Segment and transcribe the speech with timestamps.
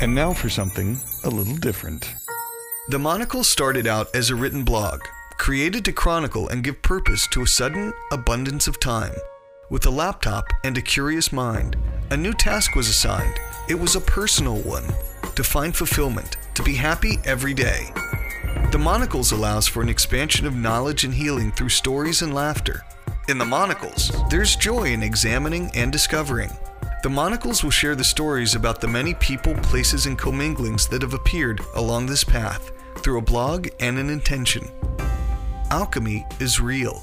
[0.00, 2.14] And now for something a little different.
[2.88, 5.02] The Monocle started out as a written blog,
[5.36, 9.14] created to chronicle and give purpose to a sudden abundance of time.
[9.70, 11.76] With a laptop and a curious mind,
[12.10, 13.38] a new task was assigned.
[13.68, 14.86] It was a personal one
[15.34, 17.92] to find fulfillment, to be happy every day.
[18.72, 22.82] The Monocles allows for an expansion of knowledge and healing through stories and laughter.
[23.28, 26.50] In the Monocles, there's joy in examining and discovering.
[27.02, 31.12] The Monocles will share the stories about the many people, places, and comminglings that have
[31.12, 34.66] appeared along this path through a blog and an intention.
[35.70, 37.02] Alchemy is real.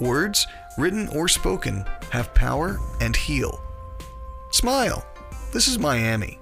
[0.00, 0.44] Words,
[0.76, 3.60] written or spoken, have power and heal.
[4.50, 5.06] Smile.
[5.52, 6.40] This is Miami.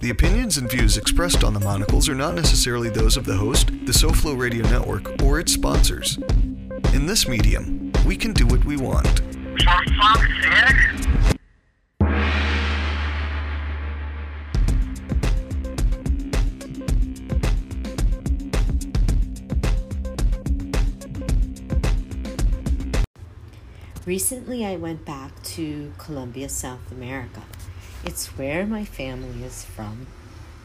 [0.00, 3.68] The opinions and views expressed on the monocles are not necessarily those of the host,
[3.68, 6.18] the SoFlo Radio Network, or its sponsors.
[6.92, 9.22] In this medium, we can do what we want.
[24.06, 27.42] Recently, I went back to Colombia, South America.
[28.04, 30.06] It's where my family is from.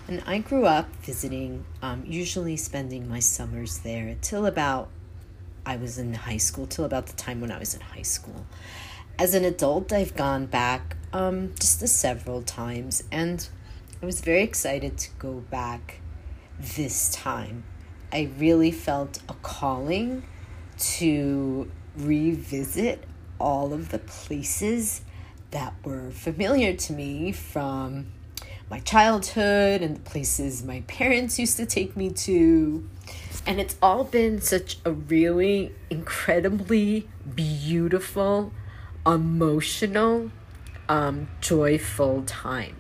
[0.10, 4.90] And I grew up visiting, um, usually spending my summers there till about
[5.66, 8.46] I was in high school, till about the time when I was in high school.
[9.18, 13.48] As an adult, I've gone back um, just a several times, and
[14.02, 16.00] I was very excited to go back
[16.60, 17.64] this time.
[18.12, 20.24] I really felt a calling
[20.78, 23.04] to revisit
[23.40, 25.02] all of the places
[25.52, 28.08] that were familiar to me from
[28.70, 32.88] my childhood and the places my parents used to take me to.
[33.50, 38.54] And it's all been such a really incredibly beautiful,
[39.08, 40.30] emotional,
[40.88, 42.76] um, joyful time.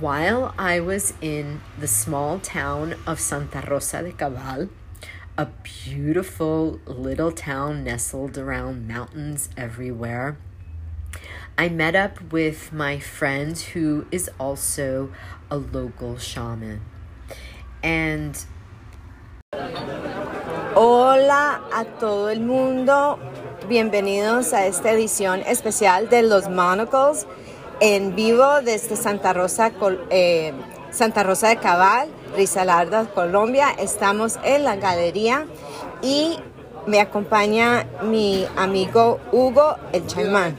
[0.00, 4.70] While I was in the small town of Santa Rosa de Cabal,
[5.36, 10.38] a beautiful little town nestled around mountains everywhere.
[11.58, 15.12] I met up with my friend who is also
[15.50, 16.80] a local shaman.
[17.82, 18.42] And
[20.78, 23.18] Hola a todo el mundo,
[23.66, 27.26] bienvenidos a esta edición especial de Los Monocles
[27.80, 29.72] en vivo desde Santa Rosa,
[30.10, 30.52] eh,
[30.90, 33.68] Santa Rosa de Cabal, Risaralda, Colombia.
[33.78, 35.46] Estamos en la galería
[36.02, 36.38] y
[36.86, 40.58] me acompaña mi amigo Hugo el Chaimán.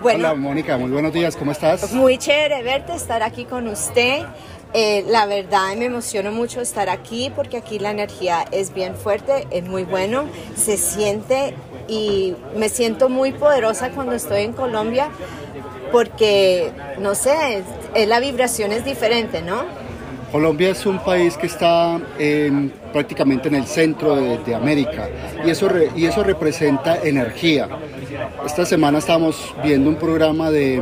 [0.00, 1.92] Bueno, Hola Mónica, muy buenos días, ¿cómo estás?
[1.92, 4.22] Muy chévere verte, estar aquí con usted.
[4.72, 9.48] Eh, la verdad me emociono mucho estar aquí porque aquí la energía es bien fuerte,
[9.50, 11.54] es muy bueno, se siente
[11.88, 15.10] y me siento muy poderosa cuando estoy en Colombia
[15.90, 16.70] porque,
[17.00, 17.64] no sé,
[17.94, 19.64] es, la vibración es diferente, ¿no?
[20.30, 22.00] Colombia es un país que está
[22.92, 25.08] prácticamente en el centro de, América
[25.44, 27.68] y eso, y eso representa energía.
[28.46, 30.80] Esta semana estamos viendo un programa de,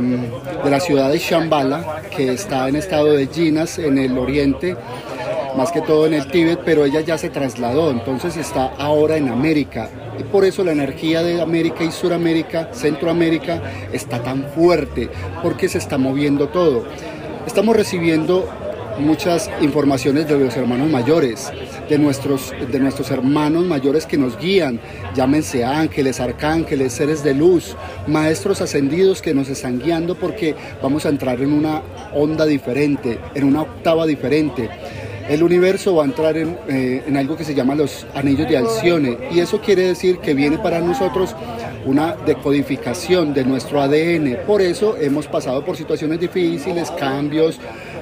[0.63, 4.75] de la ciudad de Shambhala, que está en estado de Ginas, en el oriente,
[5.57, 9.29] más que todo en el Tíbet, pero ella ya se trasladó, entonces está ahora en
[9.29, 9.89] América.
[10.19, 13.61] Y por eso la energía de América y Suramérica, Centroamérica,
[13.93, 15.09] está tan fuerte,
[15.41, 16.85] porque se está moviendo todo.
[17.47, 18.47] Estamos recibiendo
[18.99, 21.51] muchas informaciones de los hermanos mayores,
[21.89, 24.79] de nuestros, de nuestros hermanos mayores que nos guían,
[25.15, 27.75] llámense ángeles, arcángeles, seres de luz,
[28.07, 31.81] maestros ascendidos que nos están guiando porque vamos a entrar en una
[32.13, 34.69] onda diferente, en una octava diferente.
[35.27, 38.57] El universo va a entrar en, eh, en algo que se llama los anillos de
[38.57, 41.35] Alcione y eso quiere decir que viene para nosotros
[41.85, 44.37] una decodificación de nuestro ADN.
[44.45, 47.59] Por eso hemos pasado por situaciones difíciles, cambios,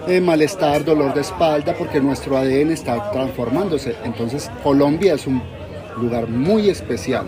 [0.08, 3.96] eh, malestar, dolor de espalda, porque nuestro ADN está transformándose.
[4.04, 5.42] Entonces Colombia es un
[5.98, 7.26] lugar muy especial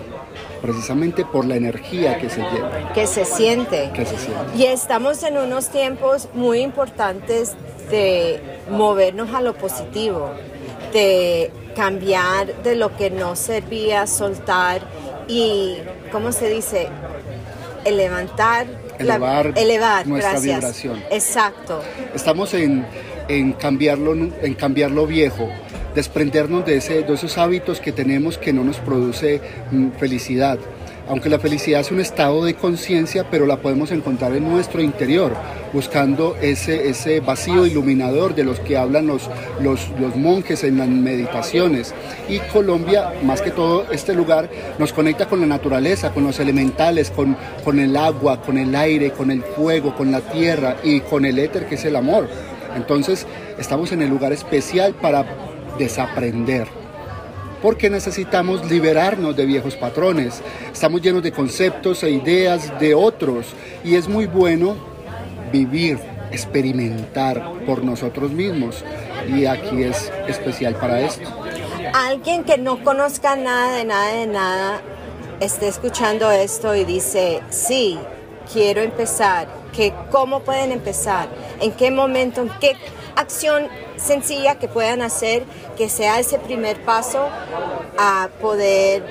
[0.61, 2.93] precisamente por la energía que se lleva.
[2.93, 3.91] Que se siente.
[3.93, 4.57] Que se siente.
[4.57, 7.53] Y estamos en unos tiempos muy importantes
[7.89, 8.39] de
[8.69, 10.29] movernos a lo positivo,
[10.93, 14.81] de cambiar de lo que no servía, soltar
[15.27, 15.77] y,
[16.11, 16.87] ¿cómo se dice?
[17.89, 18.67] Levantar,
[18.99, 20.55] elevar, elevar nuestra gracias.
[20.55, 21.03] vibración.
[21.11, 21.81] Exacto.
[22.13, 22.85] Estamos en,
[23.27, 25.49] en, cambiarlo, en cambiar lo viejo,
[25.95, 29.41] desprendernos de, ese, de esos hábitos que tenemos que no nos produce
[29.71, 30.59] mm, felicidad.
[31.09, 35.33] Aunque la felicidad es un estado de conciencia, pero la podemos encontrar en nuestro interior,
[35.73, 39.27] buscando ese, ese vacío iluminador de los que hablan los,
[39.59, 41.95] los, monjes en las meditaciones.
[42.29, 47.09] Y Colombia, más que todo, este lugar nos conecta con la naturaleza, con los elementales,
[47.09, 51.25] con, con el agua, con el aire, con el fuego, con la tierra y con
[51.25, 52.29] el éter que es el amor.
[52.75, 53.25] Entonces,
[53.57, 55.25] estamos en el lugar especial para
[55.79, 56.78] desaprender
[57.61, 60.41] porque necesitamos liberarnos de viejos patrones.
[60.71, 63.47] Estamos llenos de conceptos e ideas de otros
[63.83, 64.75] y es muy bueno
[65.51, 65.99] vivir,
[66.31, 68.83] experimentar por nosotros mismos
[69.27, 71.29] y aquí es especial para esto.
[71.93, 74.81] Alguien que no conozca nada de nada de nada
[75.39, 77.97] esté escuchando esto y dice, sí,
[78.51, 81.29] quiero empezar, que cómo pueden empezar,
[81.61, 82.75] en qué momento, en qué
[83.15, 83.67] acción
[83.99, 85.43] sencilla que puedan hacer
[85.77, 87.27] que sea ese primer paso
[87.97, 89.03] a poder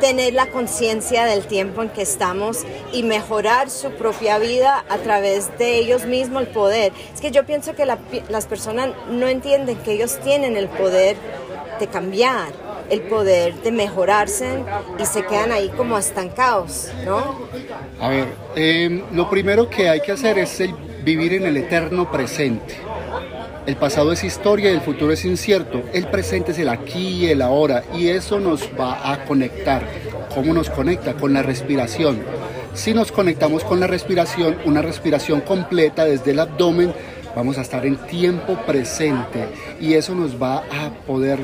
[0.00, 5.56] tener la conciencia del tiempo en que estamos y mejorar su propia vida a través
[5.58, 6.92] de ellos mismos el poder.
[7.12, 11.16] Es que yo pienso que las personas no entienden que ellos tienen el poder
[11.78, 12.48] de cambiar,
[12.88, 14.64] el poder de mejorarse
[14.98, 17.48] y se quedan ahí como estancados, ¿no?
[18.00, 20.74] A ver, em, lo primero que hay que hacer es el
[21.04, 22.76] vivir en el eterno presente.
[23.70, 25.84] El pasado es historia y el futuro es incierto.
[25.92, 29.86] El presente es el aquí y el ahora y eso nos va a conectar.
[30.34, 31.14] ¿Cómo nos conecta?
[31.14, 32.18] Con la respiración.
[32.74, 36.92] Si nos conectamos con la respiración, una respiración completa desde el abdomen,
[37.36, 39.46] vamos a estar en tiempo presente
[39.80, 41.38] y eso nos va a poder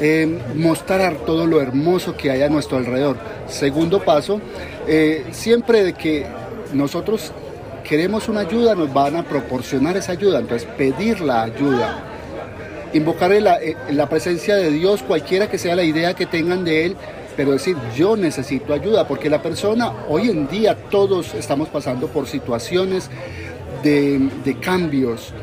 [0.00, 3.16] eh, mostrar todo lo hermoso que hay a nuestro alrededor.
[3.46, 4.40] Segundo paso,
[4.88, 6.26] eh, siempre de que
[6.72, 7.32] nosotros
[7.90, 10.38] queremos una ayuda, nos van a proporcionar esa ayuda.
[10.38, 12.04] Entonces, pedir la ayuda.
[12.92, 16.86] Invocar la, eh, la presencia de Dios, cualquiera que sea la idea que tengan de
[16.86, 16.96] Él,
[17.36, 22.28] pero decir, yo necesito ayuda, porque la persona, hoy en día todos estamos pasando por
[22.28, 23.10] situaciones
[23.82, 25.34] de, de cambios.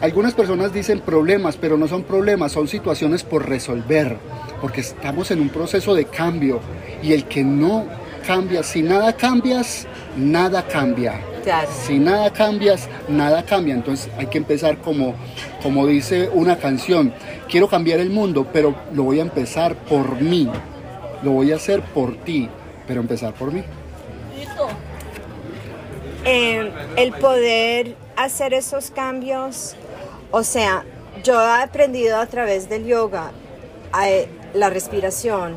[0.00, 4.16] Algunas personas dicen problemas, pero no son problemas, son situaciones por resolver,
[4.62, 6.60] porque estamos en un proceso de cambio
[7.02, 7.84] y el que no
[8.26, 9.86] cambia, si nada cambias,
[10.16, 11.20] nada cambia.
[11.86, 13.74] Si nada cambias, nada cambia.
[13.74, 15.14] Entonces hay que empezar como,
[15.62, 17.12] como dice una canción.
[17.48, 20.48] Quiero cambiar el mundo, pero lo voy a empezar por mí.
[21.22, 22.48] Lo voy a hacer por ti,
[22.86, 23.62] pero empezar por mí.
[26.24, 29.74] Eh, el poder hacer esos cambios,
[30.30, 30.84] o sea,
[31.24, 33.32] yo he aprendido a través del yoga
[34.04, 35.56] eh, la respiración,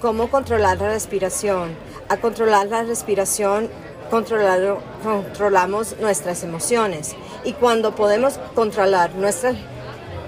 [0.00, 1.70] cómo controlar la respiración.
[2.08, 3.68] A controlar la respiración
[4.08, 7.14] controlamos nuestras emociones.
[7.44, 9.56] Y cuando podemos controlar nuestras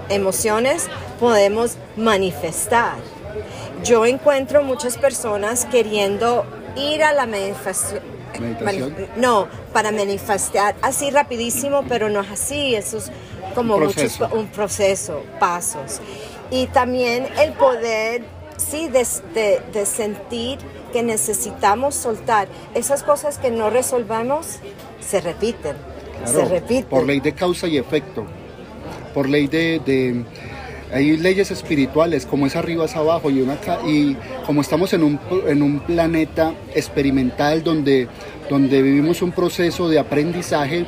[0.09, 0.87] emociones,
[1.19, 2.95] podemos manifestar.
[3.83, 6.45] Yo encuentro muchas personas queriendo
[6.75, 8.01] ir a la manifestación.
[9.17, 13.11] no, para manifestar así rapidísimo, pero no es así, eso es
[13.55, 16.01] como un proceso, muchos, un proceso pasos.
[16.51, 18.23] Y también el poder,
[18.57, 22.47] sí, de, de, de sentir que necesitamos soltar.
[22.73, 24.59] Esas cosas que no resolvamos
[24.99, 25.75] se repiten,
[26.25, 26.85] se repiten.
[26.85, 28.25] Por ley de causa y efecto,
[29.13, 30.23] por ley de,
[30.91, 34.15] hay leyes espirituales, como es arriba es abajo y, una, y
[34.45, 38.07] como estamos en un, en un planeta experimental donde,
[38.49, 40.85] donde vivimos un proceso de aprendizaje,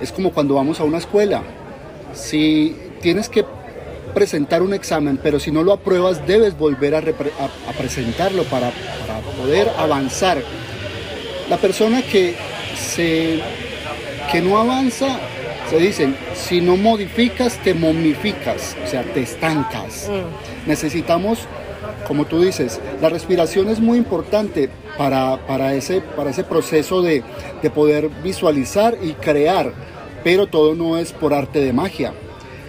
[0.00, 1.42] es como cuando vamos a una escuela.
[2.14, 3.44] Si tienes que
[4.14, 7.02] presentar un examen, pero si no lo apruebas debes volver a,
[7.76, 8.70] presentarlo para,
[9.38, 10.38] poder avanzar.
[11.50, 12.34] La persona que,
[12.76, 13.40] se,
[14.32, 15.18] que no avanza,
[15.68, 20.08] se dicen, si no modificas, te momificas, o sea, te estancas.
[20.08, 20.68] Mm.
[20.68, 21.40] Necesitamos,
[22.06, 27.22] como tú dices, la respiración es muy importante para, para, ese, para ese proceso de,
[27.62, 29.72] de poder visualizar y crear,
[30.22, 32.14] pero todo no es por arte de magia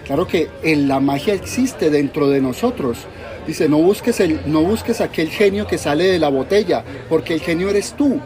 [0.06, 2.98] Claro que en la magia existe dentro de nosotros.
[3.44, 7.40] Dice, no busques, el, no busques aquel genio que sale de la botella, porque el
[7.40, 8.20] genio eres tú.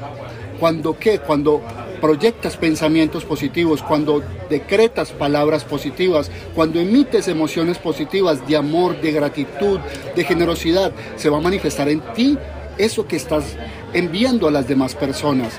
[0.59, 1.21] Cuando qué?
[1.21, 1.63] Cuando
[1.99, 9.81] proyectas pensamientos positivos, cuando decretas palabras positivas, cuando emites emociones positivas de amor, de gratitud,
[10.15, 12.37] de generosidad, se va a manifestar en ti
[12.77, 13.57] eso que estás
[13.95, 15.55] enviando a las demás personas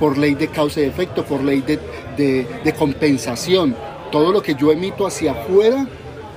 [0.00, 1.62] por ley de causa y efecto, por ley
[2.16, 3.74] de compensación
[4.10, 5.86] todo lo que yo emito hacia afuera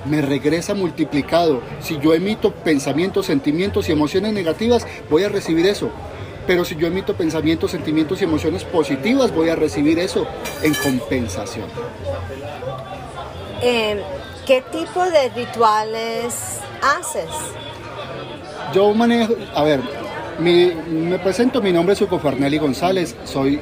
[0.06, 1.60] me regresa multiplicado.
[1.80, 5.90] Si yo emito pensamientos, sentimientos y emociones negativas, voy a recibir eso.
[6.46, 10.26] Pero si yo emito pensamientos, sentimientos y emociones positivas, voy a recibir eso
[10.62, 11.66] en compensación.
[13.62, 13.98] Em,
[14.46, 17.28] ¿Qué tipo de rituales haces?
[18.74, 19.80] Yo manejo, a ver,
[20.38, 23.60] Mi- me presento, mi nombre es Hugo Fernelli González, soy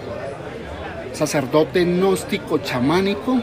[1.13, 3.41] sacerdote gnóstico chamánico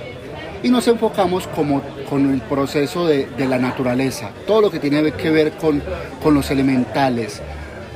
[0.65, 5.11] y nos enfocamos como con el proceso de, de la naturaleza, todo lo que tiene
[5.11, 5.79] que ver con,
[6.23, 7.39] con los elementales,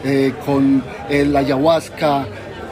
[0.06, 2.28] eh, con el ayahuasca,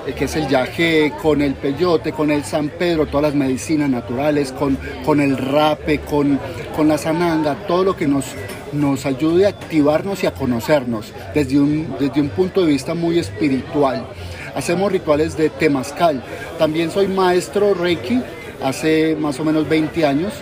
[0.06, 3.90] eh, que es el yagé, con el peyote, con el San Pedro, todas las medicinas
[3.90, 6.40] naturales, con, con el rape, con,
[6.76, 8.26] con la sananga, todo lo que nos,
[8.74, 13.18] nos ayude a activarnos y a conocernos desde un, desde un punto de vista muy
[13.18, 14.06] espiritual.
[14.54, 16.24] Hacemos rituales de temazcal.
[16.60, 18.22] También soy maestro Reiki
[18.64, 20.34] hace más o menos 20 años.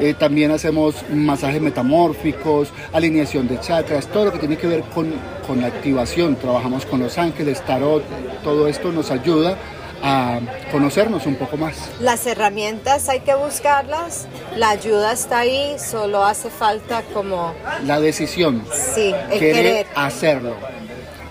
[0.00, 5.12] Eh, también hacemos masajes metamórficos, alineación de chakras, todo lo que tiene que ver con,
[5.46, 6.34] con la activación.
[6.36, 8.02] Trabajamos con los ángeles, tarot,
[8.42, 9.56] todo esto nos ayuda
[10.02, 10.40] a
[10.72, 11.76] conocernos un poco más.
[12.00, 17.54] Las herramientas hay que buscarlas, la ayuda está ahí, solo hace falta como,
[17.86, 19.86] La decisión, sí, el querer, querer.
[19.94, 20.54] hacerlo.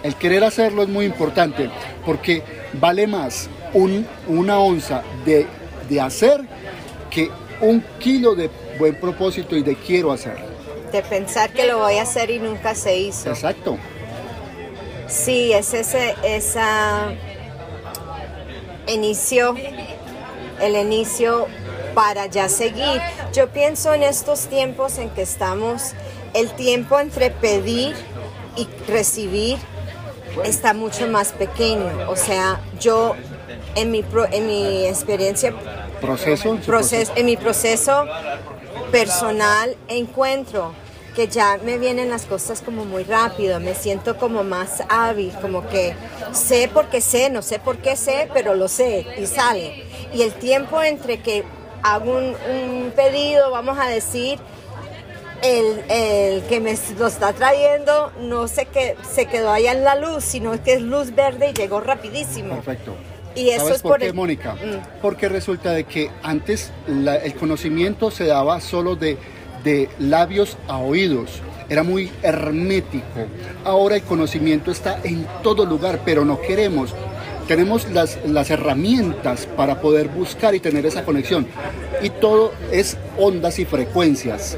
[0.04, 1.70] El querer hacerlo es muy importante
[2.06, 2.42] porque
[2.80, 5.46] vale más un- una onza de,
[5.94, 6.42] de hacer
[7.10, 7.30] que
[7.62, 10.38] un kilo de buen propósito y de quiero hacer.
[10.92, 13.30] De pensar que lo voy a hacer y nunca se hizo.
[13.30, 13.78] Exacto.
[15.08, 17.12] Sí, es ese esa
[18.88, 19.56] inicio,
[20.62, 21.48] el inicio
[21.94, 23.02] para ya seguir.
[23.34, 25.94] Yo pienso en estos tiempos en que estamos,
[26.34, 27.96] el tiempo entre pedir
[28.56, 29.58] y recibir
[30.44, 32.10] está mucho más pequeño.
[32.10, 33.16] O sea, yo
[33.76, 35.54] en mi, pro- en mi experiencia
[36.04, 36.44] Proceso.
[36.44, 38.06] su proceso, en mi proceso
[38.92, 40.74] personal encuentro
[41.16, 45.68] que ya me vienen las cosas como muy rápido, me siento como más hábil, como
[45.70, 45.96] que
[46.34, 49.86] sé porque sé, no sé por qué sé, pero lo sé y sale.
[50.14, 51.44] Y el tiempo entre que
[51.84, 54.40] hago un, un pedido, vamos a decir,
[55.44, 59.96] el, el que me lo está trayendo no sé qué se quedó allá en la
[59.96, 62.56] luz, sino que es luz verde y llegó rapidísimo.
[62.56, 62.96] Perfecto.
[63.36, 64.54] Y eso ¿Sabes es por, por qué, el- Mónica?
[64.56, 65.00] Mm.
[65.02, 69.18] Porque resulta de que antes la- el conocimiento se daba solo de,
[69.64, 71.42] de labios a oídos.
[71.70, 73.26] Era muy hermético.
[73.64, 76.94] Ahora el conocimiento está en todo lugar, pero no queremos.
[77.48, 81.48] Tenemos las, las herramientas para poder buscar y tener esa conexión.
[82.02, 84.58] Y todo es ondas y frecuencias.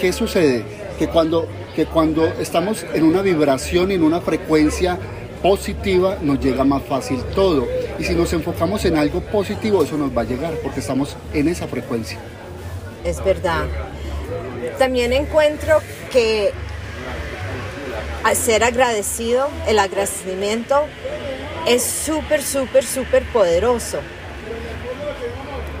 [0.00, 0.64] ¿Qué sucede?
[0.98, 4.98] Que cuando, que cuando estamos en una vibración y en una frecuencia
[5.42, 7.66] positiva, nos llega más fácil todo.
[7.98, 11.48] Y si nos enfocamos en algo positivo, eso nos va a llegar, porque estamos en
[11.48, 12.18] esa frecuencia.
[13.04, 13.64] Es verdad.
[14.78, 15.78] También encuentro
[16.10, 16.52] que
[18.24, 20.84] al ser agradecido, el agradecimiento
[21.66, 23.98] es súper, súper, súper poderoso.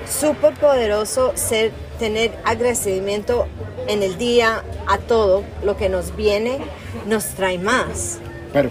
[0.08, 3.46] Súper poderoso ser, tener agradecimiento
[3.86, 6.58] en el día a todo lo que nos viene,
[7.06, 8.18] nos trae más.
[8.52, 8.70] Pero,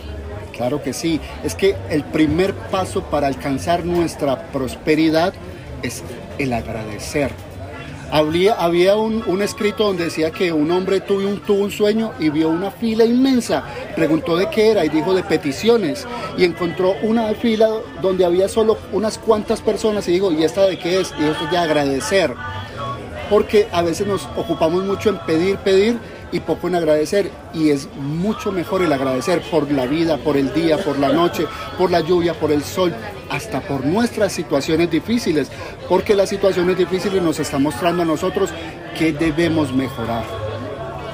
[0.61, 5.33] claro que sí, es que el primer paso para alcanzar nuestra prosperidad
[5.81, 6.03] es
[6.37, 7.31] el agradecer.
[8.11, 12.11] Había, había un, un escrito donde decía que un hombre tuvo un, tuvo un sueño
[12.19, 13.63] y vio una fila inmensa.
[13.95, 16.05] Preguntó de qué era y dijo de peticiones.
[16.37, 17.67] Y encontró una fila
[17.99, 21.11] donde había solo unas cuantas personas y dijo, ¿y esta de qué es?
[21.19, 22.35] Y esto es de agradecer
[23.31, 25.97] porque a veces nos ocupamos mucho en pedir, pedir
[26.31, 27.29] y poco en agradecer.
[27.53, 31.45] Y es mucho mejor el agradecer por la vida, por el día, por la noche,
[31.77, 32.93] por la lluvia, por el sol,
[33.29, 35.49] hasta por nuestras situaciones difíciles,
[35.89, 38.49] porque las situaciones difíciles nos están mostrando a nosotros
[38.97, 40.23] que debemos mejorar.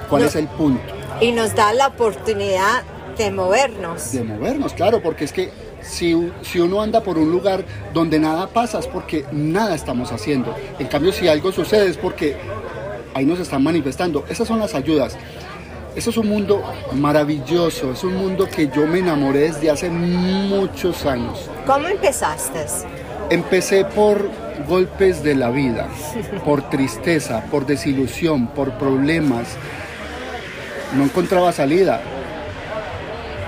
[0.09, 0.27] ¿Cuál No.
[0.27, 0.81] es el punto?
[1.21, 2.83] Y nos da la oportunidad
[3.17, 4.11] de movernos.
[4.11, 8.47] de movernos, claro, porque es que si, si uno anda por un lugar donde nada
[8.47, 10.53] pasa es porque nada estamos haciendo.
[10.77, 12.35] En cambio, si algo sucede es porque
[13.17, 14.25] ahí nos están manifestando.
[14.29, 15.17] Esas son las ayudas.
[15.95, 16.61] Eso es un mundo
[16.93, 21.49] maravilloso, es un mundo que yo me enamoré desde hace muchos años.
[21.65, 22.65] ¿Cómo empezaste?
[23.31, 24.29] Empecé por
[24.67, 25.87] golpes de la vida,
[26.45, 29.47] por tristeza, por desilusión, por problemas.
[30.95, 31.99] No encontraba salida.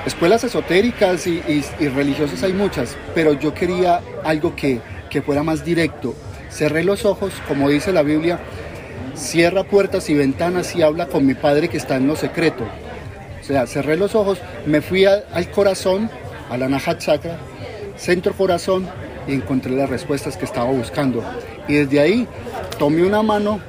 [0.06, 5.44] Escuelas esotéricas y, y- y religiosas hay muchas, pero yo quería algo que, que fuera
[5.44, 6.16] más directo.
[6.50, 8.40] Cerré los ojos, como dice la Biblia,
[9.20, 12.64] cierra puertas y ventanas y habla con mi Padre que está en lo secreto.
[13.42, 16.10] O sea, cerré los ojos, me fui al corazón,
[16.50, 17.38] a la Nahat Chakra,
[17.98, 18.88] centro corazón,
[19.28, 21.24] y encontré las respuestas que estaba buscando.
[21.68, 22.28] Y desde ahí
[22.78, 23.60] tomé una mano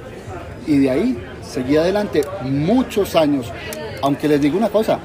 [0.66, 3.52] y de ahí seguí adelante muchos años.
[4.02, 4.98] Aunque les digo una cosa,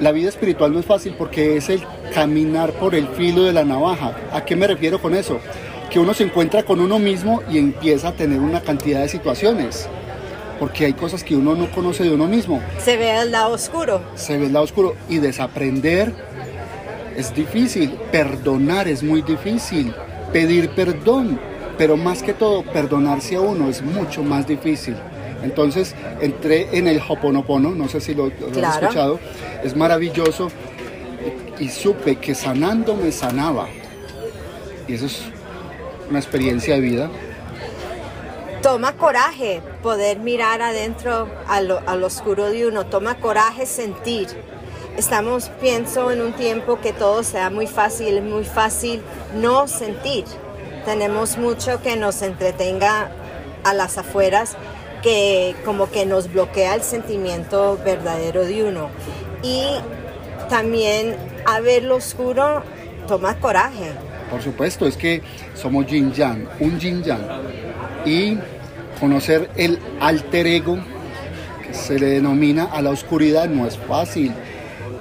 [0.00, 1.82] la vida espiritual no es fácil porque es el
[2.14, 4.16] caminar por el filo de la navaja.
[4.32, 5.40] ¿A qué me refiero con eso?
[5.90, 9.88] Que uno se encuentra con uno mismo y empieza a tener una cantidad de situaciones.
[10.58, 14.02] Porque hay cosas que uno no conoce de uno mismo Se ve el lado oscuro.
[14.14, 16.12] se ve el lado oscuro y desaprender
[17.16, 19.92] es difícil, perdonar es muy difícil,
[20.32, 21.40] pedir perdón,
[21.78, 24.96] pero más que todo perdonarse a uno es mucho más difícil.
[25.42, 28.66] Entonces entré en el Hoponopono, no sé si lo, lo Claro.
[28.68, 29.20] has escuchado,
[29.64, 30.50] es maravilloso
[31.58, 33.66] y supe que sanando me sanaba.
[34.86, 35.22] Y eso es
[36.10, 37.10] una experiencia de vida.
[38.62, 42.84] Toma coraje poder mirar adentro al oscuro de uno.
[42.86, 44.28] Toma coraje sentir.
[44.98, 49.02] Estamos, pienso, en un tiempo que todo sea muy fácil, muy fácil
[49.36, 50.24] no sentir.
[50.84, 53.10] Tenemos mucho que nos entretenga
[53.64, 54.56] a las afueras,
[55.02, 58.90] que como que nos bloquea el sentimiento verdadero de uno.
[59.42, 59.64] Y
[60.50, 62.62] también a ver lo oscuro,
[63.06, 63.92] toma coraje.
[64.30, 65.22] Por supuesto, es que
[65.54, 67.20] somos yin yang, un yin yang.
[68.06, 68.38] Y
[69.00, 70.78] conocer el alter ego,
[71.66, 74.32] que se le denomina a la oscuridad, no es fácil,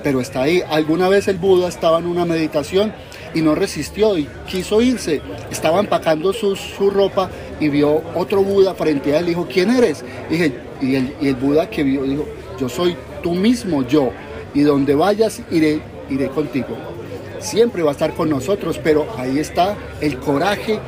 [0.03, 0.63] pero está ahí.
[0.67, 2.91] Alguna vez el Buda estaba en una meditación
[3.35, 5.21] y no resistió y quiso irse.
[5.51, 9.27] Estaba empacando su, su ropa y vio otro Buda frente a él.
[9.27, 10.03] Dijo, ¿quién eres?
[10.29, 12.25] Dije, y, el, y el Buda que vio dijo,
[12.59, 14.11] yo soy tú mismo, yo.
[14.55, 16.98] Y donde vayas, iré, iré contigo
[17.39, 20.79] siempre va a estar con nosotros, pero ahí está el coraje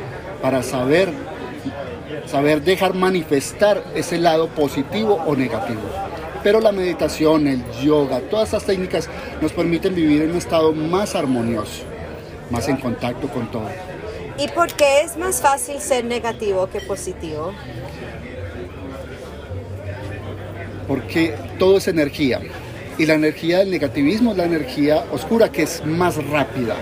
[0.41, 1.09] para saber,
[2.25, 5.81] saber dejar manifestar ese lado positivo o negativo.
[6.43, 9.09] Pero la meditación, el yoga, todas estas técnicas
[9.41, 11.83] nos permiten vivir en un estado más armonioso,
[12.49, 13.69] más en contacto con todo.
[14.37, 17.53] ¿Y por qué es más fácil ser negativo que positivo?
[20.87, 22.41] Porque todo es energía.
[23.01, 26.75] Y la energía del negativismo es la energía oscura, que es más rápida.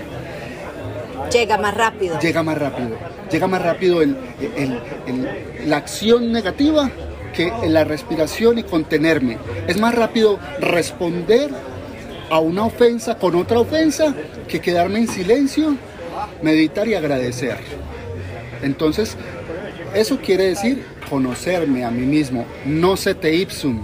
[1.32, 2.20] Llega más rápido.
[2.20, 2.90] llega más rápido.
[3.32, 4.18] Llega más rápido el-
[4.54, 6.90] el- el- la acción negativa
[7.32, 9.38] que la respiración y contenerme.
[9.66, 11.48] Es más rápido responder
[12.28, 14.14] a una ofensa con otra ofensa
[14.46, 15.74] que quedarme en silencio,
[16.42, 17.56] meditar y agradecer.
[18.62, 19.16] Entonces,
[19.94, 22.44] eso quiere decir conocerme a mí mismo.
[22.66, 23.80] No se te ipsum,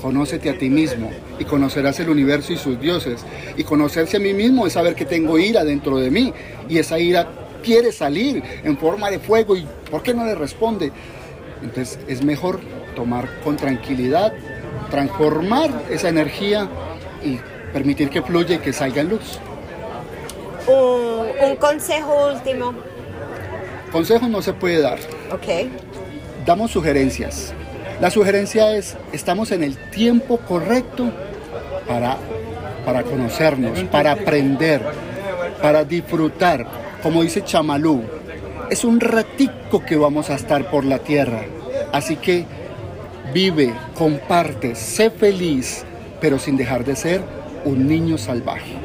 [0.00, 3.24] conócete a ti mismo y conocerás el universo y sus dioses.
[3.56, 6.32] Y conocerse a mí mismo es saber que tengo ira dentro de mí
[6.68, 7.28] y esa ira
[7.62, 10.92] quiere salir en forma de fuego y ¿por qué no le responde?
[11.62, 12.60] Entonces es mejor
[12.96, 14.32] tomar con tranquilidad,
[14.90, 16.68] transformar esa energía
[17.24, 17.38] y
[17.72, 19.38] permitir que fluya y que salga en luz.
[20.66, 22.74] Un, un consejo último.
[23.92, 24.98] Consejos no se puede dar,
[25.32, 25.68] Ok.
[26.46, 27.52] damos sugerencias.
[28.00, 31.10] La sugerencia es, estamos en el tiempo correcto
[31.86, 32.16] para,
[32.84, 34.80] para conocernos, para aprender,
[35.60, 36.66] para disfrutar.
[37.02, 38.02] Como dice Chamalú,
[38.70, 41.42] es un ratico que vamos a estar por la tierra.
[41.92, 42.46] Así que
[43.34, 45.84] vive, comparte, sé feliz,
[46.22, 47.20] pero sin dejar de ser
[47.66, 48.76] un niño salvaje.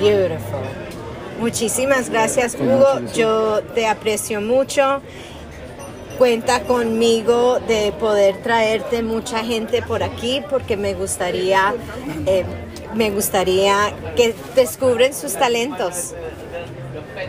[0.00, 0.86] Beautiful.
[1.38, 3.00] Muchísimas gracias, Hugo.
[3.14, 5.02] Yo te aprecio mucho.
[6.18, 11.74] Cuenta conmigo de poder traerte mucha gente por aquí porque me gustaría,
[12.26, 12.44] eh,
[12.94, 16.14] me gustaría que descubren sus talentos.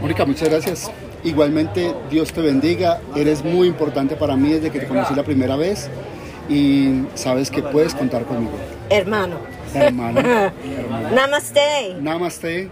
[0.02, 0.92] Mónica, muchas gracias.
[1.24, 3.02] Igualmente, Dios te bendiga.
[3.16, 5.90] Eres muy importante para mí desde que te conocí la primera vez
[6.48, 8.54] y sabes que puedes contar conmigo.
[8.90, 9.36] Hermano.
[9.74, 10.20] Hermano.
[10.80, 11.10] hermano.
[11.12, 11.96] Namaste.
[12.00, 12.70] Namaste.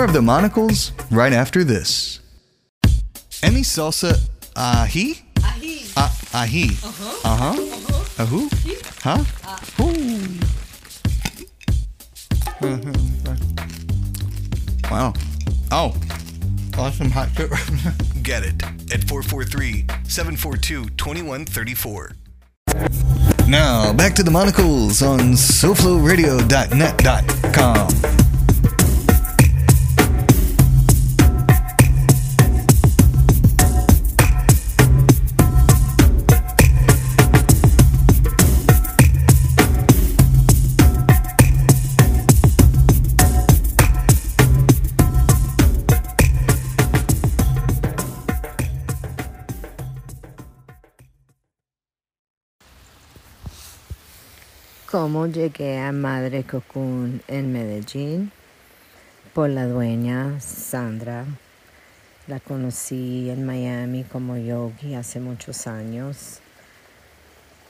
[0.00, 2.20] More of the monocles right after this.
[3.42, 4.18] Emmy salsa
[4.56, 5.20] ahi?
[5.44, 5.82] Ahi.
[5.94, 6.70] Uh, ahi.
[6.82, 7.54] Uh huh.
[8.18, 8.48] Uh huh.
[9.04, 9.24] Uh-huh.
[9.82, 10.38] Ooh.
[14.90, 15.12] Wow.
[15.70, 15.94] Oh.
[16.78, 17.50] Awesome hot chip.
[18.22, 18.62] Get it
[18.94, 22.12] at 443 742 2134.
[23.46, 28.19] Now, back to the monocles on SoFloRadio.net.com.
[55.02, 58.30] cómo llegué a Madre Cocoon en Medellín
[59.32, 61.24] por la dueña Sandra.
[62.26, 66.40] La conocí en Miami como yogi hace muchos años.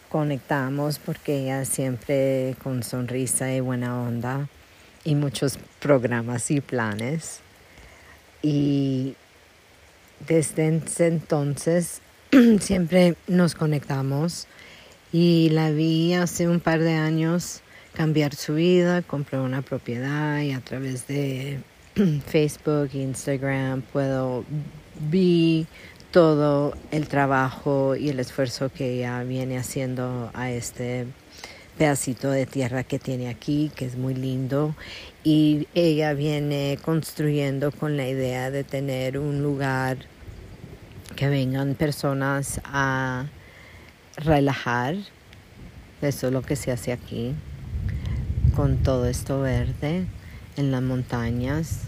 [0.09, 4.49] Conectamos porque ella siempre con sonrisa y buena onda
[5.05, 7.43] y muchos programas y planes.
[8.43, 9.15] Y
[10.27, 12.01] desde ese entonces
[12.61, 14.49] siempre nos conectamos
[15.13, 17.61] y la vi hace un par de años
[17.95, 21.61] cambiar su vida, compró una propiedad y a través de
[22.27, 24.45] Facebook, Instagram puedo
[25.11, 25.67] vi
[26.11, 31.07] todo el trabajo y el esfuerzo que ella viene haciendo a este
[31.79, 34.75] pedacito de tierra que tiene aquí, que es muy lindo,
[35.25, 39.99] y ella viene construyendo con la idea de tener un lugar
[41.17, 43.27] que vengan personas a
[44.25, 44.95] relajar.
[46.03, 47.35] Eso es lo que se hace aquí,
[48.57, 50.07] con todo esto verde
[50.57, 51.83] en las montañas.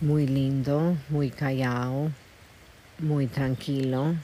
[0.00, 2.10] Muy lindo, muy callado,
[2.98, 4.14] muy tranquilo.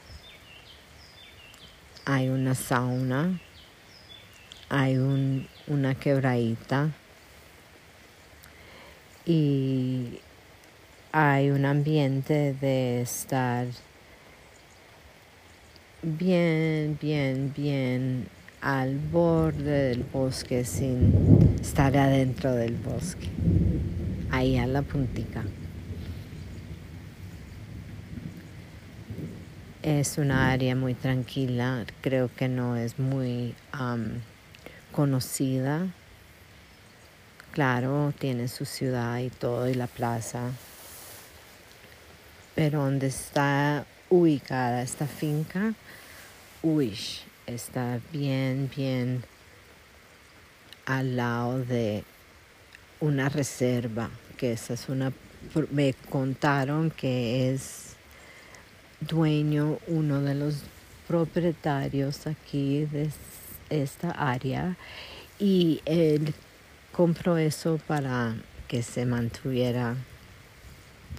[2.05, 3.41] Hay una sauna,
[4.69, 6.91] hay un, una quebradita
[9.25, 10.19] y
[11.13, 13.67] hay un ambiente de estar
[16.03, 18.29] bien, bien, bien
[18.61, 23.29] al borde del bosque sin estar adentro del bosque,
[24.31, 25.45] ahí a la puntica.
[29.83, 33.55] Es una área muy tranquila, creo que no es muy
[34.93, 35.87] conocida.
[37.53, 40.53] Claro, tiene su ciudad y todo y la plaza,
[42.55, 45.73] pero donde está ubicada esta finca,
[46.63, 46.99] uy,
[47.47, 49.25] está bien, bien
[50.85, 52.05] al lado de
[53.01, 55.15] una reserva, que esa es una,
[55.71, 57.97] me contaron que es
[59.01, 60.57] dueño, uno de los
[61.09, 63.09] propietarios aquí de
[63.71, 64.77] esta área
[65.39, 66.35] y él
[66.93, 68.35] compró eso para
[68.69, 69.97] que se mantuviera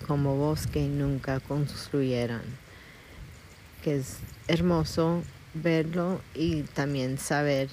[0.05, 2.62] como bosque y nunca construyeran
[3.83, 4.17] que es
[4.47, 7.69] hermoso verlo y también saber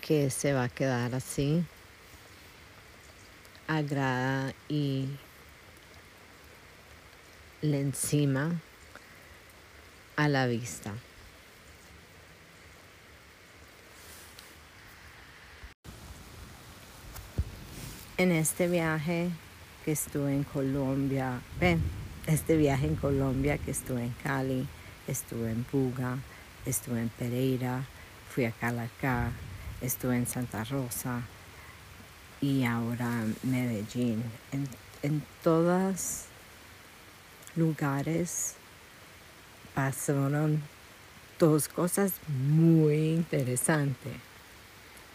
[0.00, 1.64] que se va a quedar así.
[3.66, 5.08] Agrada y
[7.62, 8.60] le encima
[10.16, 10.92] a la vista.
[18.18, 19.30] En este viaje
[19.84, 21.80] que estuve en Colombia, ven,
[22.26, 24.66] este viaje en Colombia, que estuve en Cali,
[25.06, 26.18] estuve en Buga,
[26.66, 27.84] estuve en Pereira,
[28.28, 29.32] fui a Calacá,
[29.80, 31.22] estuve en Santa Rosa
[32.40, 34.22] y ahora Medellín.
[34.52, 34.68] En,
[35.02, 36.24] en todos
[37.56, 38.54] lugares
[39.74, 40.62] pasaron
[41.38, 44.12] dos cosas muy interesantes.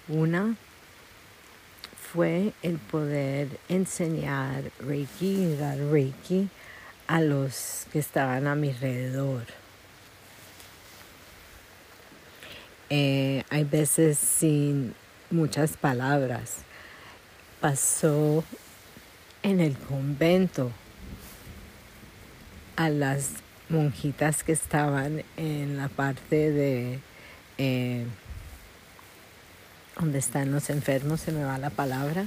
[0.07, 0.55] Una
[2.11, 6.49] fue el poder enseñar Reiki, dar Reiki
[7.07, 9.43] a los que estaban a mi alrededor.
[12.89, 14.93] Eh, hay veces sin
[15.29, 16.57] muchas palabras.
[17.61, 18.43] Pasó
[19.43, 20.71] en el convento
[22.75, 23.31] a las
[23.69, 26.99] monjitas que estaban en la parte de
[27.57, 28.05] eh,
[29.99, 32.25] donde están los enfermos, se me va la palabra.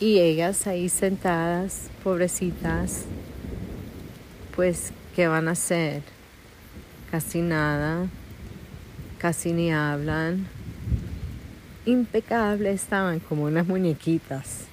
[0.00, 3.04] Y ellas ahí sentadas, pobrecitas,
[4.54, 6.02] pues, ¿qué van a hacer?
[7.10, 8.06] Casi nada,
[9.18, 10.46] casi ni hablan.
[11.86, 14.66] Impecables estaban como unas muñequitas.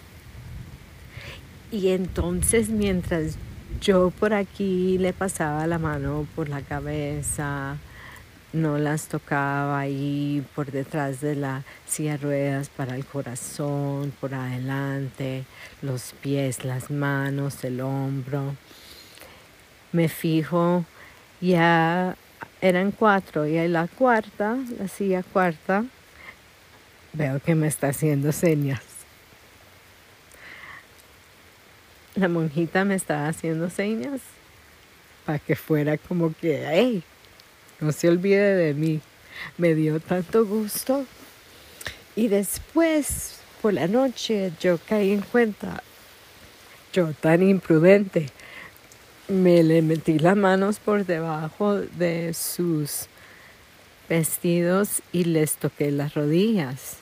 [1.71, 3.37] Y entonces mientras
[3.81, 7.77] yo por aquí le pasaba la mano por la cabeza,
[8.53, 15.45] no las tocaba ahí por detrás de la silla ruedas para el corazón, por adelante,
[15.81, 18.55] los pies, las manos, el hombro
[19.91, 20.85] me fijo,
[21.39, 22.15] ya
[22.61, 25.85] eran cuatro y la cuarta, la silla cuarta,
[27.13, 28.81] veo que me está haciendo señas.
[32.15, 34.21] La monjita me estaba haciendo señas
[35.25, 37.03] para que fuera como que, hey,
[37.79, 39.01] no se olvide de mí.
[39.57, 41.05] Me dio tanto gusto.
[42.15, 45.81] Y después, por la noche, yo caí en cuenta,
[46.93, 48.27] yo tan imprudente,
[49.31, 53.07] me le metí las manos por debajo de sus
[54.09, 56.97] vestidos y les toqué las rodillas.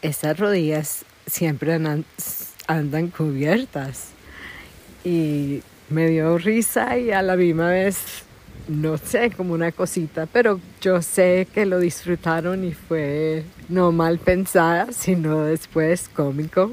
[0.00, 4.10] Esas rodillas siempre andan, cubiertas
[5.02, 7.98] y me dio risa y a la misma vez,
[8.68, 14.18] no sé, como una cosita, pero yo sé que lo disfrutaron y fue no mal
[14.18, 16.72] pensada, sino después cómico.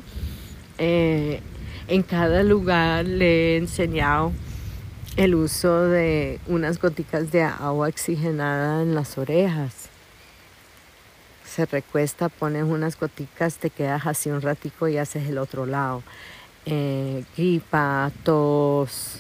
[0.78, 1.40] Eh,
[1.88, 4.32] en cada lugar le he enseñado
[5.24, 9.90] el uso de unas goticas de agua oxigenada en las orejas.
[11.46, 16.02] Se recuesta, pones unas goticas, te quedas así un ratico y haces el otro lado.
[16.66, 19.20] Eh, gripa, tos.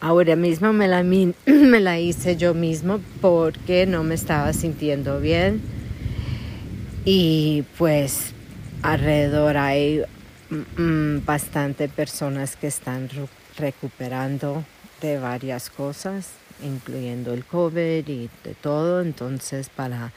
[0.00, 1.04] Ahora mismo me la,
[1.46, 5.62] me la hice yo mismo porque no me estaba sintiendo bien.
[7.04, 8.32] Y pues
[8.82, 10.02] alrededor hay
[10.50, 13.08] mm, bastante personas que están
[13.56, 14.64] recuperando
[15.08, 16.30] de varias cosas,
[16.62, 19.02] incluyendo el COVID y de todo.
[19.02, 20.12] Entonces, para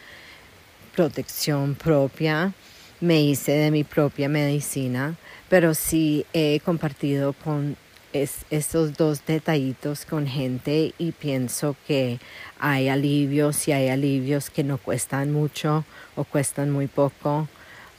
[0.95, 2.54] protección propia,
[3.02, 5.15] me hice de mi propia medicina,
[5.50, 7.76] pero sí he compartido con
[8.13, 12.19] estos dos detallitos con gente y pienso que
[12.58, 15.84] hay alivios y hay alivios que no cuestan mucho
[16.15, 17.50] o cuestan muy poco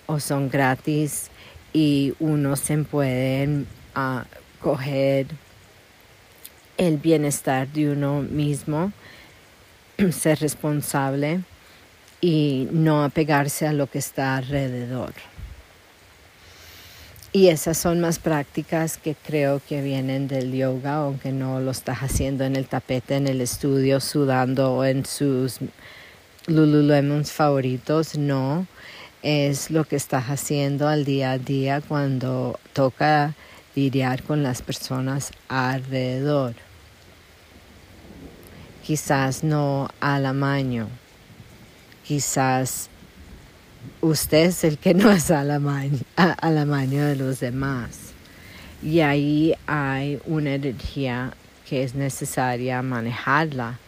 [0.07, 1.31] o son gratis
[1.75, 4.22] y uno se puede uh,
[4.62, 5.27] coger
[6.76, 8.92] el bienestar de uno mismo,
[10.10, 11.40] ser responsable
[12.20, 15.12] y no apegarse a lo que está alrededor.
[17.32, 21.98] Y esas son más prácticas que creo que vienen del yoga, aunque no lo estás
[21.98, 25.58] haciendo en el tapete, en el estudio, sudando o en sus
[26.46, 28.66] Lululemons favoritos, no.
[29.22, 33.34] Es lo que estás haciendo al día a día cuando toca
[33.74, 36.54] lidiar con las personas alrededor.
[38.87, 40.88] Quizás no al amaño,
[42.05, 42.88] quizás
[44.01, 48.12] usted es el que no es al amaño, al de los demás.
[48.85, 51.35] Y ahí hay una energía
[51.68, 53.81] que es necesaria manejarla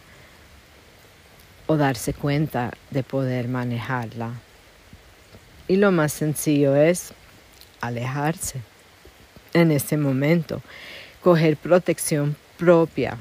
[1.68, 4.32] o darse cuenta de poder manejarla.
[5.68, 7.12] Y lo más sencillo es
[7.80, 8.62] alejarse
[9.52, 10.60] en este momento,
[11.22, 13.16] coger protección propia,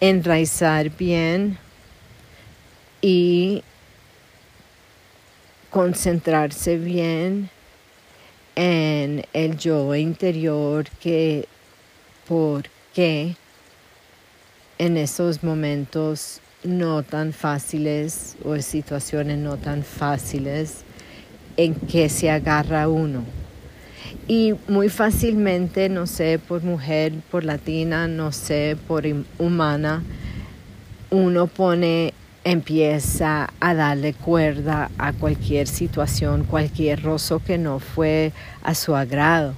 [0.00, 1.58] enraizar bien
[3.00, 3.62] y
[5.70, 7.50] concentrarse bien
[8.54, 11.46] en el yo interior que
[12.26, 13.36] por qué
[14.78, 20.84] en esos momentos no tan fáciles o situaciones no tan fáciles
[21.56, 23.24] en que se agarra uno
[24.26, 29.04] y muy fácilmente, no sé, por mujer, por latina, no sé, por
[29.38, 30.02] humana,
[31.10, 32.12] uno pone,
[32.44, 39.54] empieza a darle cuerda a cualquier situación, cualquier rozo que no fue a su agrado.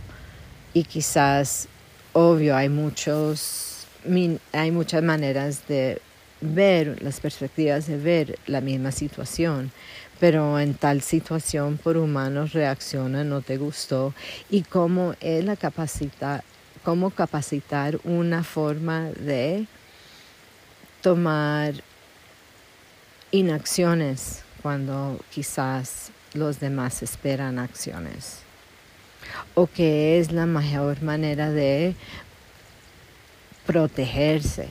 [0.72, 1.68] Y quizás,
[2.12, 3.86] obvio, hay muchos,
[4.52, 6.00] hay muchas maneras de
[6.40, 9.72] ver, las perspectivas de ver la misma situación
[10.20, 14.14] pero en tal situación por humanos reacciona, no te gustó,
[14.50, 16.44] y cómo es la capacidad,
[16.84, 19.66] cómo capacitar una forma de
[21.00, 21.72] tomar
[23.30, 28.40] inacciones cuando quizás los demás esperan acciones.
[29.54, 31.94] O que es la mejor manera de
[33.64, 34.68] protegerse,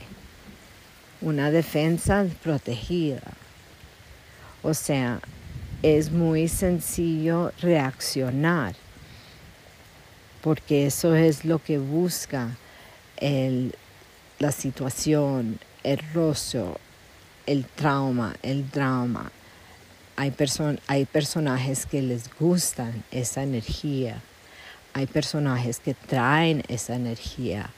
[1.20, 3.22] una defensa protegida.
[4.62, 5.20] O sea,
[5.82, 8.74] es muy sencillo reaccionar,
[10.42, 12.56] porque eso es lo que busca
[13.16, 13.74] el,
[14.38, 16.78] la situación, el rostro,
[17.46, 19.32] el trauma, el drama.
[20.16, 20.34] Hay,
[20.86, 24.20] hay personajes que les gustan esa energía,
[24.92, 27.70] hay personajes que traen esa energía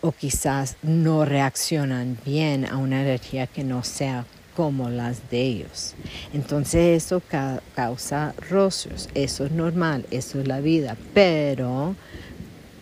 [0.00, 4.24] o quizás no reaccionan bien a una energía que no sea
[4.56, 5.94] como las de ellos.
[6.32, 7.22] Entonces eso
[7.74, 11.94] causa rostros, eso es normal, eso es la vida, pero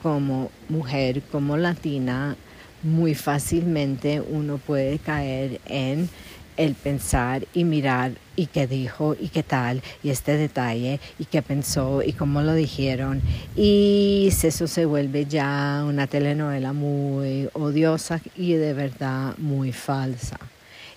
[0.02, 2.36] como mujer, como latina,
[2.82, 6.08] muy fácilmente uno puede caer en
[6.56, 11.42] el pensar y mirar y qué dijo y qué tal y este detalle y qué
[11.42, 13.22] pensó y cómo lo dijeron.
[13.56, 20.38] Y eso se vuelve ya una telenovela muy odiosa y de verdad muy falsa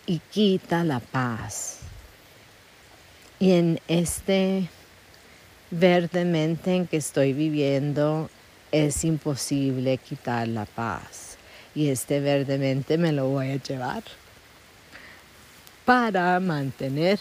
[0.05, 1.79] y quita la paz.
[3.39, 4.69] Y en este
[5.71, 8.29] verdemente en que estoy viviendo
[8.71, 11.37] es imposible quitar la paz.
[11.75, 14.03] Y este verdemente me lo voy a llevar.
[15.85, 17.19] para mantener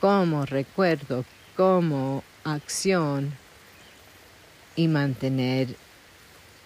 [0.00, 1.24] como recuerdo,
[1.56, 3.36] como acción
[4.76, 5.74] y mantener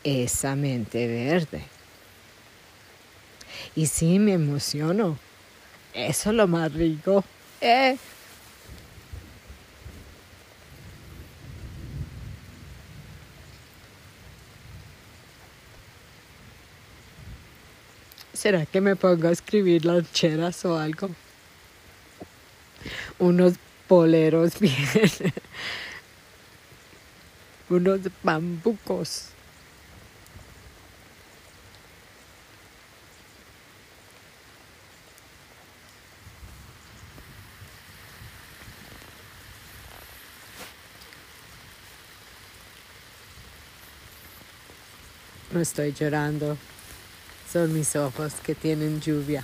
[0.04, 1.62] esa mente verde.
[3.74, 5.18] Y sí, me emociono.
[5.94, 7.24] Eso es lo más rico.
[7.60, 7.96] Eh.
[18.32, 21.10] ¿Será que me pongo a escribir lancheras o algo?
[23.18, 23.54] Unos
[23.86, 24.74] poleros bien.
[27.68, 29.28] Unos bambucos.
[45.60, 46.56] No estoy llorando.
[47.52, 49.42] Son mis ojos que tienen lluvia.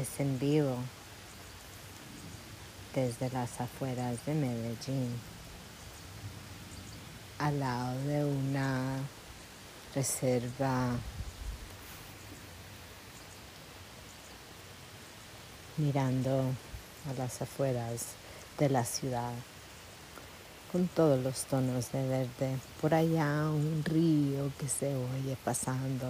[0.00, 0.76] Es en vivo
[2.94, 5.20] desde las afueras de Medellín,
[7.38, 8.98] al lado de una
[9.94, 10.96] reserva
[15.76, 16.44] mirando
[17.08, 18.14] a las afueras
[18.58, 19.32] de la ciudad
[20.74, 22.58] con todos los tonos de verde.
[22.80, 26.08] Por allá un río que se oye pasando.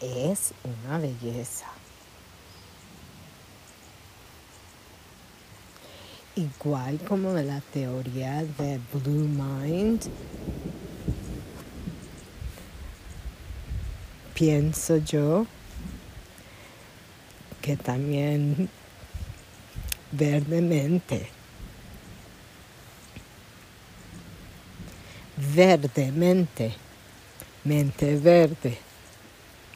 [0.00, 1.66] Es una belleza.
[6.36, 10.02] Igual como la teoría de Blue Mind,
[14.34, 15.46] pienso yo
[17.60, 18.70] que también
[20.12, 21.28] verdemente,
[25.36, 26.72] verdemente,
[27.64, 28.87] mente verde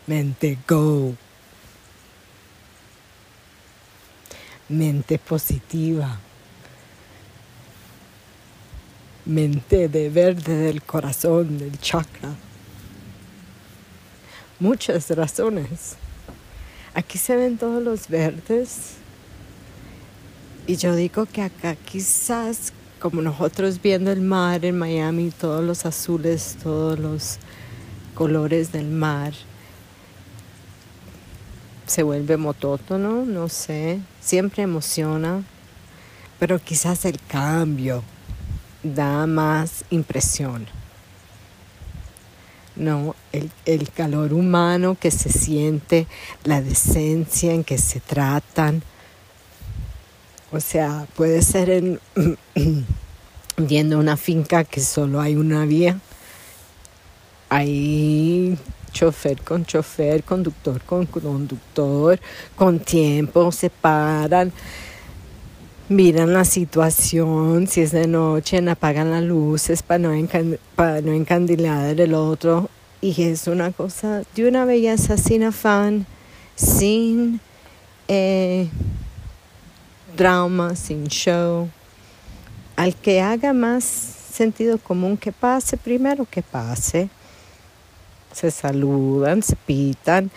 [0.07, 1.15] Mente go.
[4.69, 6.19] Mente positiva.
[9.25, 12.35] Mente de verde del corazón, del chakra.
[14.59, 15.97] Muchas razones.
[16.95, 18.95] Aquí se ven todos los verdes.
[20.67, 25.87] Y yo digo que acá quizás, como nosotros viendo el mar en Miami, todos los
[25.87, 27.39] azules, todos los
[28.15, 29.33] colores del mar,
[31.93, 35.43] se vuelve motótono, no sé, siempre emociona,
[36.39, 38.03] pero quizás el cambio
[38.83, 40.67] da más impresión.
[42.77, 46.07] No, el, el calor humano que se siente,
[46.45, 48.83] la decencia en que se tratan.
[50.51, 52.01] O sea, puede ser en,
[53.59, 56.01] viendo una finca que solo hay una vía.
[57.51, 58.57] Hay
[58.93, 62.21] chofer con chofer, conductor con conductor,
[62.55, 64.53] con tiempo, se paran,
[65.89, 72.69] miran la situación, si es de noche, apagan las luces para no, encandilar el otro.
[73.01, 76.07] Y es una cosa de una belleza sin afán,
[76.55, 77.41] sin
[78.07, 78.69] eh,
[80.17, 81.69] drama, sin show.
[82.77, 87.11] Al que haga más sentido común que pase, primero que pase
[88.33, 90.31] se saludan, se pitan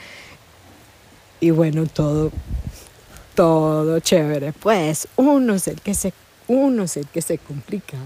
[1.39, 2.31] y bueno, todo,
[3.35, 4.53] todo chévere.
[4.53, 6.13] Pues uno es el que se,
[6.47, 7.97] uno es el que se complica.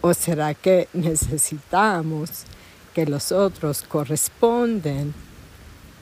[0.00, 2.44] ¿O será que necesitamos
[2.94, 5.14] que los otros corresponden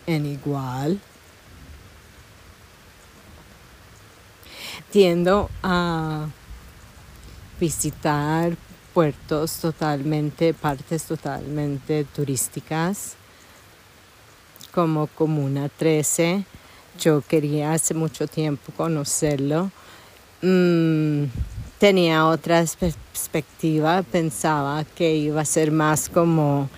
[0.06, 1.00] en igual?
[4.90, 6.26] Tiendo a
[7.58, 8.56] visitar
[8.96, 13.12] puertos totalmente, partes totalmente turísticas,
[14.72, 16.46] como Comuna 13.
[16.98, 19.70] Yo quería hace mucho tiempo conocerlo.
[20.40, 21.24] Mm,
[21.78, 26.70] tenía otra perspectiva, pensaba que iba a ser más como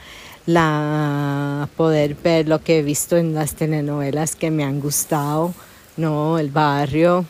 [0.45, 5.55] la poder ver lo que he visto en las telenovelas que me han gustado,
[5.97, 7.27] no el barrio,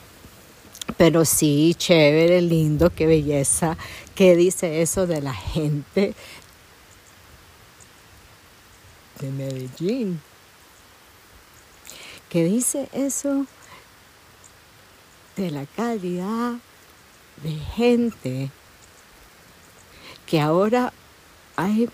[0.99, 3.79] pero sí, chévere, lindo, qué belleza.
[4.17, 6.13] ¿Qué dice eso de la gente
[9.21, 10.21] de Medellín?
[12.29, 13.47] ¿Qué dice eso
[15.37, 16.55] de la calidad
[17.45, 18.51] de gente
[20.27, 20.93] que ahora
[21.55, 21.89] hay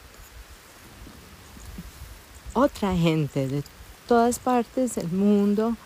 [2.54, 3.62] otra gente de
[4.08, 5.76] todas partes del mundo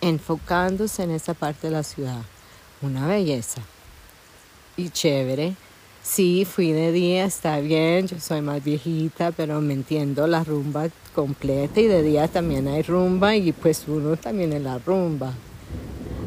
[0.00, 2.22] enfocándose en esa parte de la ciudad.
[2.82, 3.62] Una belleza.
[4.76, 5.54] Y chévere.
[6.02, 10.86] Sí, fui de día, está bien, yo soy más viejita, pero me entiendo la rumba
[11.14, 15.32] completa y de día también hay rumba y pues uno también en la rumba.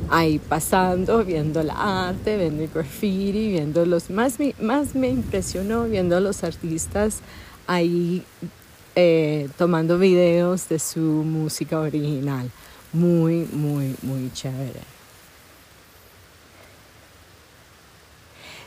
[0.09, 4.09] Ahí pasando, viendo el arte, viendo el graffiti, viendo los...
[4.09, 7.19] Más, más me impresionó viendo a los artistas
[7.65, 8.25] ahí
[8.95, 12.51] eh, tomando videos de su música original
[12.93, 14.81] muy, muy, muy chévere.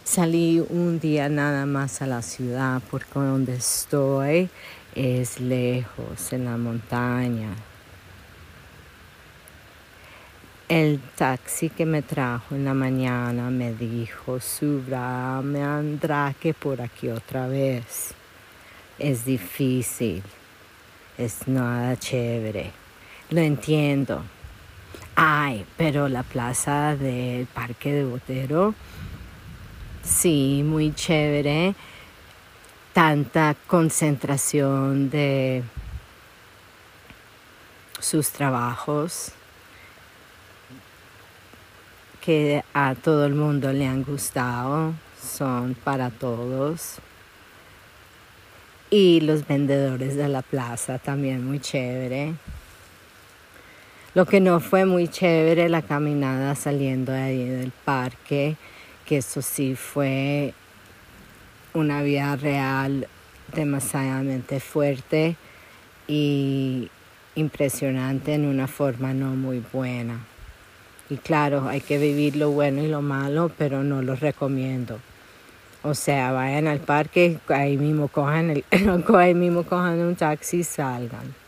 [0.05, 4.51] Salí un día nada más a la ciudad porque donde estoy
[4.95, 7.49] es lejos, en la montaña.
[10.69, 17.09] El taxi que me trajo en la mañana me dijo, subra me andraque por aquí
[17.09, 18.15] otra vez.
[18.99, 20.23] Es difícil,
[21.17, 22.82] es nada chévere.
[23.33, 24.23] Lo entiendo.
[25.17, 28.75] Ay, pero la plaza del Parque de Botero,
[30.03, 31.75] sí, muy chévere.
[32.93, 35.63] Tanta concentración de
[38.01, 39.33] sus trabajos
[42.21, 46.99] que a todo el mundo le han gustado, son para todos.
[48.91, 52.35] Y los vendedores de la plaza también muy chévere.
[54.15, 58.57] Lo que no fue muy chévere la caminada saliendo de ahí del parque,
[59.07, 60.53] que eso sí fue
[61.73, 63.09] una vida real
[63.55, 65.37] demasiadamente fuerte
[66.07, 66.91] y
[67.37, 70.21] impresionante en una forma no muy buena.
[71.09, 75.01] Y claro, hay que vivir lo bueno y lo malo, pero no lo recomiendo.
[75.83, 78.65] O sea, vayan al parque, ahí mismo cojan, el,
[79.35, 81.42] mismo cojan un taxi y salgan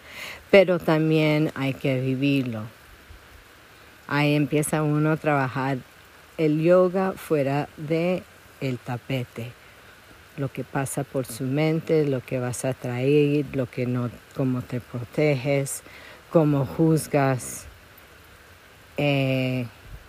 [0.55, 2.61] pero también hay que vivirlo.
[4.07, 5.79] Ahí empieza uno a trabajar
[6.39, 8.23] el yoga fuera de
[8.61, 9.51] el tapete,
[10.37, 14.63] lo que pasa por su mente, lo que vas a traer, lo que no, cómo
[14.63, 15.83] te proteges,
[16.31, 17.67] cómo juzgas,
[18.97, 19.67] eh,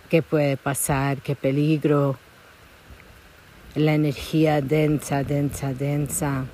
[0.08, 2.16] qué puede pasar, qué peligro,
[3.74, 6.44] la energía densa, densa, densa.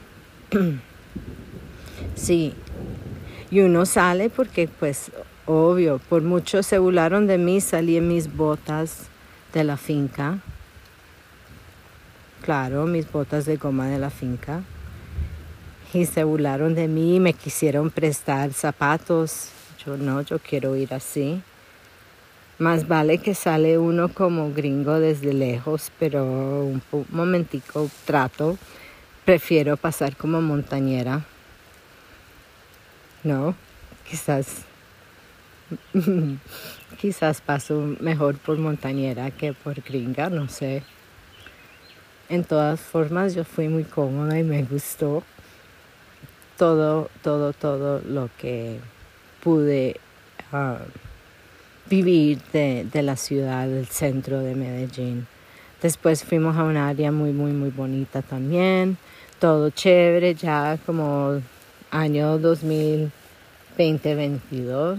[2.15, 2.55] sí,
[3.53, 5.13] y uno sale porque pues
[5.45, 9.09] obvio, por mucho se burlaron de mí, salí en mis botas
[9.53, 10.39] de la finca.
[12.41, 14.63] Claro, mis botas de goma de la finca.
[15.93, 19.51] Y se burlaron de mí me quisieron prestar zapatos.
[19.85, 21.43] Yo no, yo quiero ir así.
[22.59, 26.25] Más vale que sale uno como gringo desde lejos, pero
[26.65, 28.57] un momentico trato.
[29.27, 31.27] Prefiero pasar como montañera.
[33.25, 33.55] No,
[34.09, 34.65] quizás,
[37.01, 40.83] quizás paso mejor por montañera que por gringa, no sé.
[42.29, 45.23] En todas formas yo fui muy cómoda y me gustó
[46.57, 48.79] todo, todo, todo lo que
[49.43, 50.01] pude
[50.51, 50.79] ah,
[51.89, 55.27] vivir de, de la ciudad, del centro de Medellín.
[55.81, 58.97] Después fuimos a un área muy, muy, muy bonita también.
[59.39, 61.41] Todo chévere, ya como
[61.93, 64.99] año 2020-22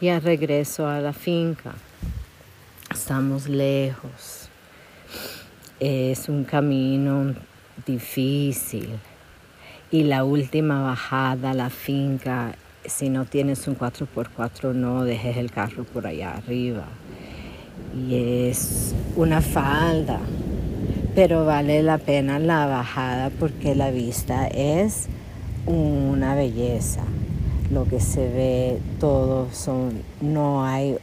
[0.00, 1.74] y al regreso a la finca.
[2.90, 4.48] Estamos lejos.
[5.78, 7.36] Es un camino
[7.86, 8.98] difícil.
[9.92, 15.52] Y la última bajada a la finca, si no tienes un 4x4, no dejes el
[15.52, 16.88] carro por allá arriba.
[17.96, 20.18] Y es una falda,
[21.14, 25.08] pero vale la pena la bajada porque la vista es
[25.68, 27.02] una belleza.
[27.70, 30.96] Lo que se ve todo son, no hay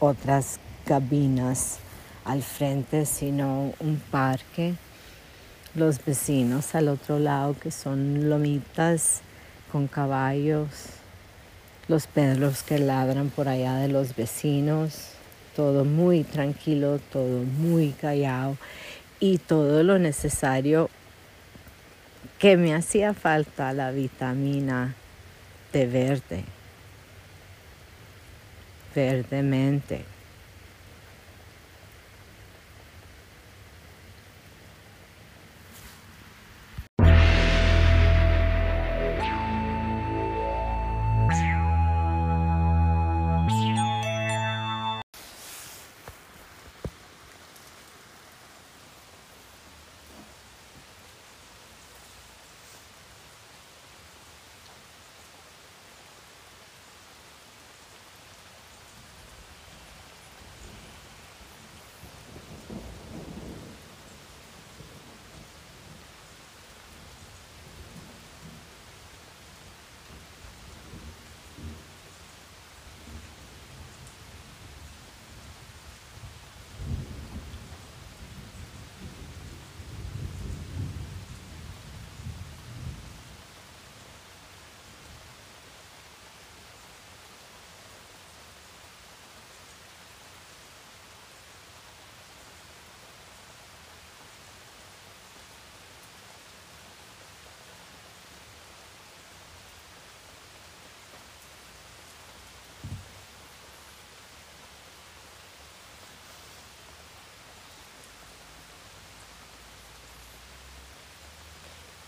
[0.00, 1.78] otras cabinas
[2.24, 4.74] al frente, sino un parque.
[5.76, 9.20] Los vecinos al otro lado que son lomitas
[9.70, 10.68] con caballos,
[11.88, 15.10] los perros que ladran por allá de los vecinos,
[15.54, 18.56] todo muy tranquilo, todo muy callado
[19.20, 20.90] y todo lo necesario
[22.44, 24.94] que me hacía falta la vitamina
[25.72, 26.44] de verde,
[28.94, 30.04] verdemente.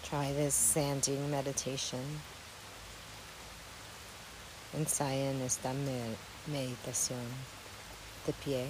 [0.08, 1.98] Try this standing meditation.
[4.72, 5.72] Ensayen esta
[6.46, 7.26] meditación
[8.24, 8.68] de pie.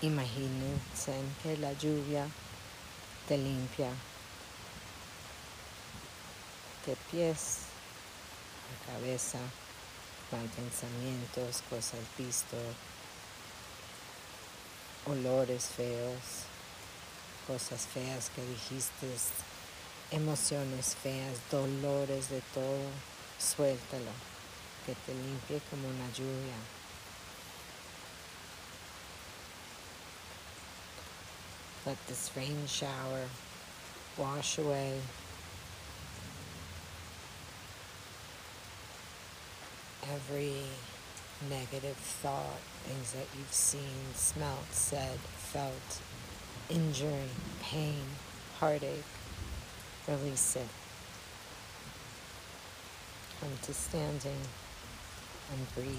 [0.00, 2.26] Imagínense que la lluvia
[3.28, 3.90] te limpia
[6.86, 7.58] de pies
[8.72, 9.38] a cabeza,
[10.32, 12.74] mal pensamientos, cosas vistas,
[15.04, 16.45] olores feos
[17.46, 19.06] cosas feas que dijiste,
[20.10, 22.90] emociones feas, dolores de todo,
[23.38, 24.12] suéltalo,
[24.84, 26.56] que te limpie como una lluvia.
[31.86, 33.28] Let this rain shower
[34.18, 35.00] wash away
[40.14, 40.54] every
[41.48, 45.18] negative thought, things that you've seen, smelt, said,
[45.52, 46.00] felt,
[46.70, 47.28] injury,
[47.62, 48.02] pain,
[48.58, 49.04] heartache,
[50.08, 50.68] release it.
[53.40, 54.40] Come to standing
[55.52, 55.96] and breathe.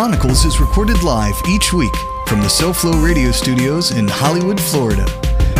[0.00, 1.94] Monocles is recorded live each week
[2.26, 5.04] from the SoFlo radio studios in Hollywood, Florida.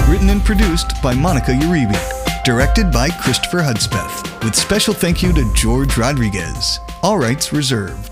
[0.08, 2.42] Written and produced by Monica Uribe.
[2.42, 4.42] Directed by Christopher Hudspeth.
[4.42, 6.80] With special thank you to George Rodriguez.
[7.02, 8.09] All rights reserved.